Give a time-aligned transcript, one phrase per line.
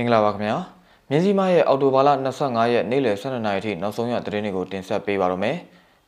[0.00, 0.56] မင်္ဂလာပါခင်ဗျာ
[1.10, 2.10] မြင်းစီမရဲ့အော်တိုဘာလ
[2.40, 5.56] 25ရက်နေ့လယ်12နာရီထိနောက်ဆုံးရသတင်းတွေကိုတင်ဆက်ပေးပါရမယ်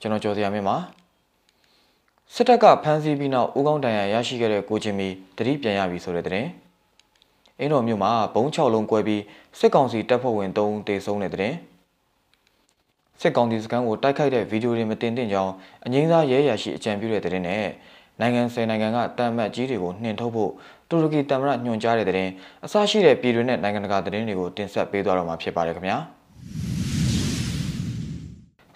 [0.00, 0.76] ကျွန်တော်ကျော်စရာမင်းပါ
[2.34, 6.48] စစ်တပ်ကဖမ်းဆီးပြီးနောက်ဦးကောင်းတန်ရရရှိခဲ့တဲ့ကိုချင်းမီတတိပြန်ရပြီဆိုတဲ့သတင်း
[7.58, 9.22] အင်းတော်မြို့မှာဘုံ6လုံးကွဲပြီး
[9.58, 11.56] စစ်ကောင်စီတပ်ဖွဲ့ဝင်3ဦးတေဆုံးတဲ့သတင်း
[13.20, 15.52] စစ်ကောင်စီစခန်းကိုတိုက်ခိုက်တဲ့ဗီဒီယိုတွေမတင်သင့်ကြောင်း
[15.86, 17.64] အငိမ့်စားရဲရရှိအကြံပြုတဲ့သတင်းနဲ့
[18.22, 20.50] နိုင်ငံဆယ်နိုင်ငံကတမ်မတ်ကြီးတွေကိုနှင်ထုတ်ဖို့
[20.88, 22.30] တူရကီတမရညွှန်ကြားတဲ့သတင်း
[22.64, 25.96] အစရှိတဲ့ပြည်တွင်းနဲ့နိုင်ငံတကာသတင်းတွေကိုတင်ဆက်ပေးသွားတော့မှာဖြစ်ပါတယ်ခင်ဗျာ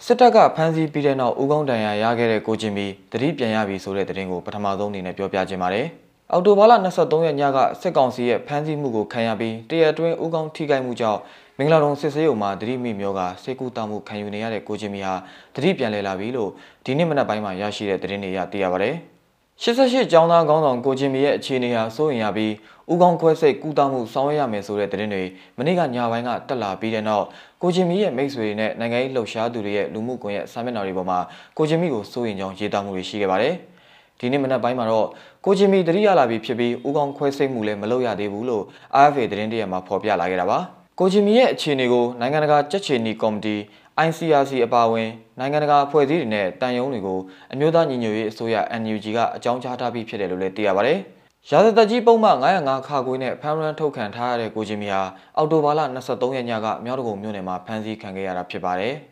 [0.04, 5.86] စစ်တပ်ကဖမ်းဆီးပြီးတဲ့နောက်ဦးကောင်းတန်ရာရခဲ့တဲ့ကိုချင်းမီတတိပြန်ရပြီဆိုတဲ့သတင်းကိုပထမဆုံးအနေနဲ့ပြောပြခြင်းပါတယ်
[6.32, 11.20] အော်တိုဘာလ23ရက်ညကစစ်ကောင်စီရဲ့ဖမ်းဆီးမှုကိုခံရပြီးတရအတွင်းဦးကောင်းထိခိုက်မှုကြောင့်
[11.58, 15.14] မင်္ဂလာတုံစစ်ဆေးရုံမှာတတိမိမျိုးကစေကူတာမှုခံယူနေရတဲ့ကိုချင်းမီဟာ
[15.54, 16.50] တတိပြန်လည်လာပြီလို့
[16.84, 18.96] ဒီနေ့မနက်ပိုင်းမှာရရှိတဲ့သတင်းတွေရသိရပါတယ်။
[19.62, 22.52] 88ကျောင်းသားခေါင်းဆောင်ကိုချင်းမီရဲ့အခြေအနေဟာစိုးရင်ရပြီး
[22.92, 25.22] ဥကောင်းခွဲစိတ်ကူတောင်းမှုဆောင်ရွက်ရမယ်ဆိုတဲ့သတင်းတွေ
[25.58, 27.24] မနေ့ကညပိုင်းကတက်လာပြီးတဲ့နောက်
[27.62, 31.18] ကိုချင်းမီရဲ့မိတ်ဆွေတွေနဲ့နိုင်ငံရေးလှုပ်ရှားသူတွေရဲ့လူမှုကွန်ရက်စာမျက်နှာတွေပေါ်မှာ
[31.56, 33.54] ကိုချင်းမီကိုစိုးရင်ကြောင်းရေးသားမှုတွေရှိခဲ့ပါတယ်။
[34.18, 35.06] ဒီနေ့မနက်ပိုင်းမှာတော့
[35.44, 38.64] ကိုချင်းမီတတိယလာပြီဖြစ်ပြီးဥကောင်းခွဲစိတ်မှုလည်းမလုပ်ရသေးဘူးလို့
[39.04, 40.58] RFA သတင်းတရက်မှာဖော်ပြလာခဲ့တာပါ။
[41.00, 43.56] ကိုချင်းမီရဲ့အခြေအနေကိုနိုင်ငံတကာကြက်ချေနီကော်မတီ
[44.04, 47.18] ICRC အပါအဝင်နိုင်ငံတကာအဖွဲ့အစည်းတွေနဲ့တန်ယုံတွေကို
[47.52, 50.98] အမျိုးသားညီညွတ်ရေးအစိုးရ NUG ကအကြောင်းကြားထားပြီးဖြစ်တယ်လို့လည်းသိရပါတယ်။
[51.50, 55.02] ရာဇသက်ကြီးပုံမှန်905ခါခွေးနဲ့ဖမ်းရန်ထုတ်ခံထားရတဲ့ကိုချင်းမီဟာ
[55.36, 58.94] အော်တိုဘာလ23ရက်ညကမြောက်တကုံမြို့နယ်မှာဖမ်းဆီးခံခဲ့ရတာဖြစ်ပါတယ်။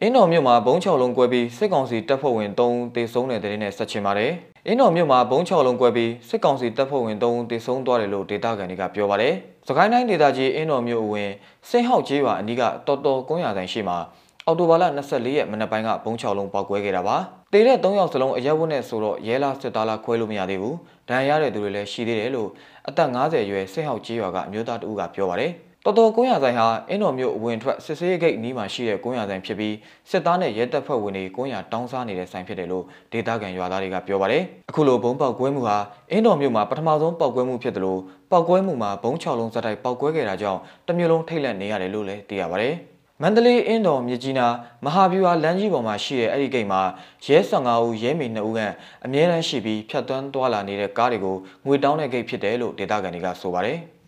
[0.00, 4.32] အင်းတော်မြို့မှာဘုံ6လုံးကွဲပြီးစစ်ကောင်စီတပ်ဖွဲ့ဝင်3ဦးသေဆုံးတဲ့တဲ့တဲ့နဲ့ဆက်ချင်ပါတယ်။
[4.66, 9.36] အင်းတော်မြို့မှာဘုံ6လုံးကွဲပြီးစစ်ကောင်စီတပ်ဖွဲ့ဝင်3ဦးသေဆုံးသွားတယ်လို့ဒေသခံတွေကပြောပါတယ်။
[9.68, 11.30] စကိုင်းတိုင်းဒေသကြီးအင်းတော်မြို့အဝင်
[11.68, 13.98] စိတ်ဟောက်ကျေးရွာအနီးကတော်တော်ကွန်းရဆိုင်ရှိမှာ
[14.46, 17.16] အော်တိုဘာလ24ရက်မနက်ပိုင်းကဘုံ6လုံးပောက်ကွဲခဲ့တာပါ။
[17.52, 20.74] တေတဲ့3ယောက်စလုံးအရက်ဝတ်နဲ့ဆိုတော့ရဲလားစစ်သားလားခွဲလို့မရသေးဘူး။
[21.08, 22.48] ဒဏ်ရာရတဲ့သူတွေလည်းရှိသေးတယ်လို့
[22.88, 25.52] အသက်50အရွယ်စိတ်ဟောက်ကျေးရွာကအမျိုးသားတဦးကပြောပါတယ်။
[25.86, 29.74] တော်တော်ကုန်းရဆိုင်ဟာအင်းတော်မြို့အဝင်ထွက်စစ်ဆေးဂိတ်နီးမှာရှိတဲ့ကုန်းရဆိုင်ဖြစ်ပြီး
[30.10, 35.76] စစ်သားနဲ့ရဲတပ်ဖွဲ့ဝင်တွေကုန်းရတောင်းစားနေတဲ့ဆိုင်ဖြစ်တယ်လို့ဒေသခံရွာသားတွေကပြောပါတယ်။အခုလိုဘုံပေါက်ကွဲမှုဟာ
[36.10, 38.00] အင်းတော်မြို့မှာပထမဆုံးပေါက်ကွဲမှုဖြစ်တယ်လို့
[38.30, 42.74] ပေါက်ကွဲမှုမှာဘုံ6လုံးစက်တိုက်ပေါက်ကွဲခဲ့တာကြောင့်တမျိုးလုံးထိတ်လန့်နေရတယ်လို့လည်းသိရပါတယ်။
[43.22, 44.46] မန္တလေးအင်းတော်မြကြီးနာ
[44.84, 46.82] မဟာဗျူဟာလမ်းကြီးပေါ်မှာရှိတဲ့အဲ့ဒီဂိတ်မှာ
[47.26, 48.60] ရဲ15ဦးရဲမေ2ဦးက
[49.04, 53.80] အမြဲတမ်းရှိပြီးဖြတ်သွန်းသွားလာနေတဲ့ကားတွေကိုငွေတောင်းတဲ့ဂိတ်ဖြစ်တယ်လို့ဒေသခံတွေကဆိုပါတယ်။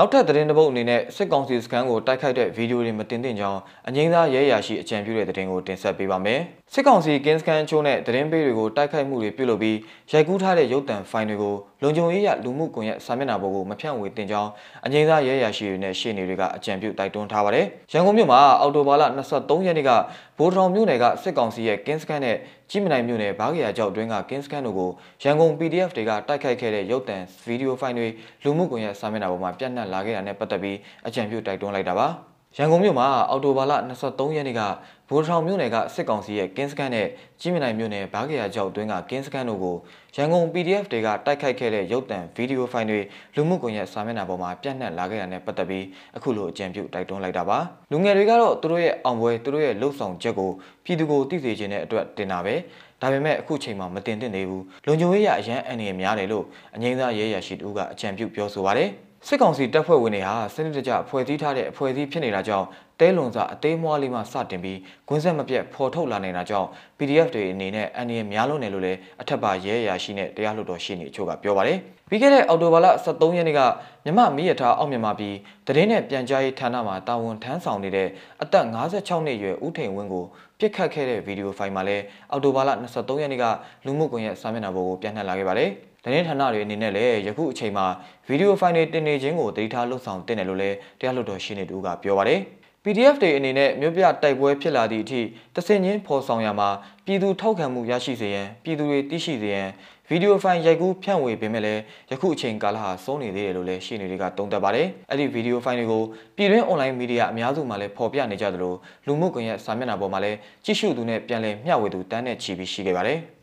[0.00, 6.40] နောက်ထပ်သတင်းတစ်ပုဒ်အနေနဲ့စစ်ကောင်စီစခန်းကိုတိုက်ခိုက်တဲ့ဗီဒီယိုတွေမတင်သင့်ကြောင်းအငိမ့်သားရဲရာရှိအကြံပြုတဲ့သတင်းကိုတင်ဆက်ပေးပါမယ်။
[6.74, 9.76] စစ်ကောင်စီကင်းစခန်းချိုးနဲ့သတင်းပေးတွေကိုတိုက်ခိုက်မှုတွေပြုလုပ်ပြီး
[10.12, 14.50] ရိုက်ကူးထားတဲ့ရုပ်သံဖိုင်တွေကိုလုံခြုံရေးရလူမှုကွန်ရက်စာမျက်နှာပေါ်ကိုမဖြန့်ဝေတင်ကြောင်း
[14.86, 19.02] အငိမ့်သားရဲရာရှိတွေနဲ့ရှေ့နေတွေကအကြံပြုတိုက်တွန်းထားပါတယ်။ရန်ကုန်မြို့မှာအော်တိုဘာလ
[19.34, 19.90] 23ရက်နေ့က
[20.38, 22.36] ဘိုးထောင်မြို့နယ်ကစစ်ကောင်စီရဲ့ကင်းစခန်းနဲ့
[22.70, 24.90] ကြီးမနိုင်မြို့နယ်ဘားကရာကျောက်တွင်းကကင်းစခန်းတို့ကို
[25.22, 28.08] ရန်ကုန် PDF တွေကတိုက်ခိုက်ခဲ့တဲ့ရုပ်သံဗီဒီယိုဖိုင်တွေ
[28.44, 32.08] လူမှုကွန်ရက်စာမျက်နှာပေါ်မှာပြန့်နှံ့လာခဲ့တာနဲ့ပတ်သက်ပြီးအကြံပြုတိုက်တွန်းလိုက်တာပါ။
[32.60, 33.72] ရန်ကုန်မြို့မှာအော်တိုဘာလ
[34.04, 34.60] 23ရက်နေ့က
[35.08, 37.06] ဗိုလ်ထောင်မြို့နယ်ကစစ်ကောင်စီရဲ့ကင်းစကန်နဲ့
[37.40, 39.76] ကြီးမြနိုင်မြို့နယ်ဘားကရာကျောက်တွင်းကကင်းစကန်တို့ကို
[40.16, 43.00] ရန်ကုန် PDF တွေကတိုက်ခိုက်ခဲ့တဲ့ရုပ်သံဗီဒီယိုဖိုင်တွေ
[43.36, 45.84] လူမှုကွန်ရက်စာမျက်နှာပေါ်မှာပြန့်နှံ့လာခဲ့တာနဲ့ပတ်သက်ပြီး
[46.16, 47.58] အခုလိုအကြံပြုတိုက်တွန်းလိုက်တာပါ
[47.92, 50.50] လူငယ်တွေကတော့သူတို့ရဲ့အောင်ပွဲသူတို့ရဲ့လှုပ်ဆောင်ချက်ကို
[50.84, 52.54] ပြည်သူကိုသိစေခြင်းတဲ့အတွက်တင်တာပဲ
[53.02, 58.90] ဒါပေမဲ့အခုချိန်မှာမတင်သင့်သေးဘူးလုံခြုံရေးရအရန်အန်ရများတယ်လို့အငိမ့်သားရဲရရှိတူကအကြံပြုပြောဆိုပါတယ်
[59.26, 62.66] စစ်ကောင်စီတပ်ဖွဲ့ဝင်တွေဟာစနစ်တကျဖွဲ့စည်းထားတဲ့အဖွဲ့အစည်းဖြစ်နေတာကြောင့်
[63.00, 66.68] တဲလွန်စာအသေးမွှားလေးမှစတင်ပြီးဂွင်းဆက်မပြတ်ဖော်ထုတ်လာနေတာကြောင့်
[66.98, 73.60] PDF တွေအနေနဲ့အန်ရီများလုံးတယ်လို့လည်းအထက်ပါရဲရာရှိနဲ့တရားလွှတ်တော်ရှိနေအချို့ကပြောပါတယ်။ပြီးခဲ့တဲ့အောက်တိုဘာလ23ရက်နေ့က
[74.04, 75.34] မြမမီးရထားအောက်မြန်မာပြည်
[75.66, 78.08] တရင်နဲ့ပြန်ကြားရေးဌာနမှတာဝန်ထမ်းဆောင်နေတဲ့
[78.42, 80.24] အသက်56နှစ်အရွယ်ဦးထိန်ဝင်းကို
[80.58, 83.44] ပြစ်ခတ်ခဲ့တဲ့ဗီဒီယိုဖိုင်မှာလည်းအောက်တိုဘာလ23ရက်နေ့က
[83.84, 85.70] လူမှုကွန်ရက်စာမျက်နှာပေါ်ကိုပြန်နှံ့လာခဲ့ပါတယ်။
[86.08, 87.86] သတင်းဌာနတွေအနေနဲ့လည်းယခုအချိန်မှာ
[88.28, 92.40] ဗီဒီယိုဖိုင်တွေတင်နေခြင်းကိုတတိထားလှုပ်ဆောင်တင်တယ်လို့လည်းတရားလွှတ်တော်ရှင်းနေသူကပြောပါတယ်။
[92.84, 95.20] PDF တွေအနေနဲ့မြို့ပြတိုက်ပွဲဖြစ်လာသည့်အထိ
[95.54, 96.68] တဆင်ချင်းဖော်ဆောင်ရမှာ
[97.06, 99.68] ပြည်သူထောက်ခံမှုရရှိစေရန်ပြည်သူတွေသိရှိစေရန်
[100.08, 101.74] ဗီဒီယိုဖိုင်ရိုက်ကူးဖြန့်ဝေပေးမယ်လေ
[102.10, 106.02] ယခုအချိန်ကာလဟာစိုးနေသေးတယ်လို့လည်းရှင်းနေတွေကတုံ့တက်ပါတယ်။အဲ့ဒီဗီဒီယိုဖိုင်တွေကို
[106.36, 108.74] ပြည်တွင်း online media အများစုမှာလည်းဖော်ပြနေကြသလို
[109.06, 113.20] လူမှုကွန်ရက်စာမျက်နှာပေါ်မှာလည်းကြည့်ရှုသူနဲ့ပြန်လည်မျှဝေသူတန်းနဲ့ချီပြီးရှိခဲ့ပါတယ်။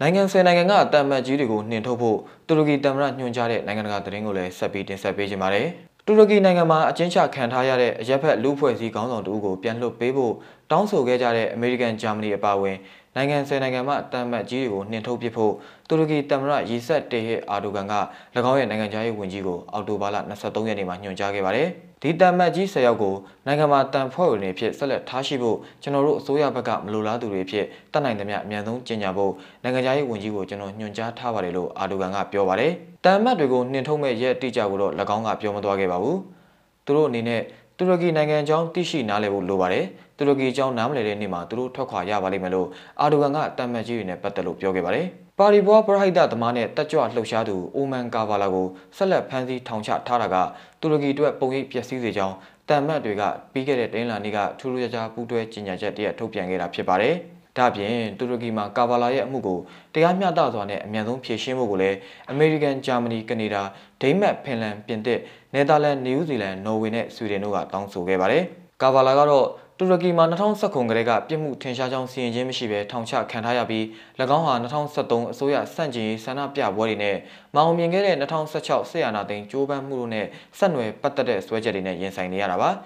[0.00, 5.66] နိုင်ငံဆယ်နိုင်ငံကအတံမတ်ကြီးတွေကိုနှင်ထုတ်ဖို့တူရကီတမရညွှန်ကြားတဲ့နိုင်ငံတကာသတင်းကိုလည်းဆက်ပြီးတင်ဆက်ပေးကြပါမယ်။
[6.06, 10.32] တူရကီနိုင်ငံမှာအကျဉ်းချခံထားရတဲ့အရက်ဖက်လူဖွဲ့စည်းခေါင်းဆောင်တူကိုပြန်လွှတ်ပေးဖို့
[10.70, 12.76] တောင်းဆိုခဲ့ကြတဲ့အမေရိကန်၊ဂျာမနီအပါအဝင်
[13.16, 15.52] နိုင်ငံဆယ်နိုင်ငံမှတမ်မတ်ကြီးတွေကိုနှင်ထုတ်ပစ်ဖို့
[15.88, 17.94] တူရကီသမ္မတရီဆက်တေဟစ်အာဒိုဂန်က၎
[18.50, 21.68] င်းရဲ့နိုင်ငံခြားရေးဝန်ကြီးကိုအောက်တိုဘာလ23ရက်နေ့မှာညွှန်ကြားခဲ့ပါတယ်။
[22.02, 23.14] ဒီတမ်မတ်ကြီး10ယောက်ကို
[23.46, 29.32] နိုင်ငံမှာတန်ဖွဲ့ဝင်တွေဖြစ်ဆက်လက်ထားရှိဖို့ကျွန်တော်တို့အစိုးရဘက်ကမလိုလားသူတွေဖြစ်တတ်နိုင်သမျှအမြန်ဆုံးကြီးညာဖို့
[29.62, 32.72] နိုင်ငံခြားရေးဝန်ကြီးကိုကျွန်တော်ညွှန်ကြားထားပါတယ်လို့အာဒိုဂန်ကပြောပါတယ်။
[33.04, 36.18] တမ်မတ်တွေကိုနှင်ထုတ်မဲ့ရက်တိကျကိုတော့၎င်းကပြောမသွားခဲ့ပါဘူး။
[36.84, 37.42] သူတို့အနေနဲ့
[37.78, 39.84] တူရကီနိုင်ငံအကြောင်းသိရှိနားလည်ဖို့လိုပါတယ်။
[40.16, 42.68] တူရကီအကြောင်းနားမလည်တဲ့နေ့မှာသူတို့ထွက်ခွာရပါလိမ့်မယ်လို့
[43.00, 45.06] အာဒိုဂန်ကတမ်မတ်ကြီးတွေနဲ့ပတ်သက်လို့ပြောခဲ့ပါတယ်။
[45.38, 50.36] ပါရီဘွားပရိုက်တာသမားနဲ့တက်ကြွလှုပ်ရှားသူအိုမန်ကာဗာလာကိုဆက်လက်ဖမ်းဆီးထောင်ချထားတာက
[50.80, 52.34] တူရကီအတွက်ပုံရိပ်ပျက်စီးစေကြောင်း
[52.68, 57.16] တမ်မတ်တွေကပြီးခဲ့တဲ့တင်းလာနေ့ကထူးထူးခြားခြားပူးတွဲကြေညာချက်တရက်ထုတ်ပြန်ခဲ့တာဖြစ်ပါတယ်။
[57.56, 59.58] ဒါ့အပြင်တူရကီမှာကာဗာလာရဲ့အမှုကို
[59.94, 61.96] တရားမျှတစွာနဲ့အမြန်ဆုံးဖြေရှင်းဖို့ကိုလည်း
[62.30, 63.62] အမေရိကန်၊ဂျာမနီ၊ကနေဒါ၊
[64.00, 65.18] ဒိန်းမတ်၊ဖင်လန်၊ပြင်သစ်၊
[65.54, 68.44] နယ်သာလန်၊နယူးဇီလန်၊နော်ဝေနဲ့ဆွီဒင်တို့ကတောင်းဆိုခဲ့ပါတယ်။
[68.82, 69.46] ကာဗာလာကတော့
[69.78, 73.84] တူရကီမှာ2019ခုကတည်းကပြစ်မှုထင်ရှားကြောင်းစီရင်ခြင်းမရှိဘဲထောင်ချခံထားရပြီး၎
[74.36, 77.16] င်းဟာ2023အစိုးရစန့်ကျင်ရေးဆန္ဒပြပွဲတွေနဲ့
[77.54, 80.26] မအောင်မြင်ခဲ့တဲ့2016ဆေးရနာသိန်းကြိုးပမ်းမှုတို့နဲ့
[80.58, 82.70] ဆက်နွယ်ပတ်သက်တဲ့ဆွဲချက်တွေနဲ့ရင်ဆိုင်နေရတာပါ၎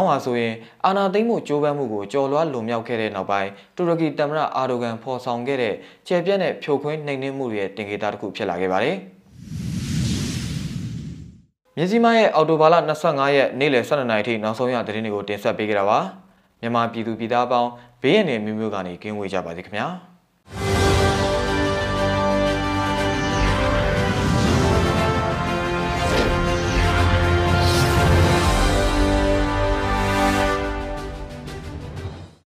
[0.00, 5.74] င်းဟာဆိုရင်အာနာသိမ့်မှုကြိုးပမ်းမှုကိုကြော်လွှားလွန်မြောက်ခဲ့တဲ့နောက်ပိုင်းတူရကီသမ္မတအာဒိုဂန်ဖော်ဆောင်ခဲ့တဲ့
[6.06, 8.96] ခြေပြက်တဲ့ဖြိုခွင်းနှိမ်နင်းမှုတွေရဲ့တင်ကေတာတစ်ခုဖြစ်လာခဲ့ပါတယ်။
[11.76, 12.76] မြစည်းမရဲ့အော်တိုဘာလ
[13.06, 15.98] 25ရက်နေ့လယ်12နာရီထိနောက်ဆုံးရသတင်းတွေကိုတင်ဆက်ပေးကြတာပါ
[16.60, 17.70] မြန်မာပြည်သူပြည်သားအပေါင်း
[18.02, 19.88] ဘေးရန်တွေမျိုးမျိုးကနေကင်းဝေးကြပါစေခင်ဗျာ။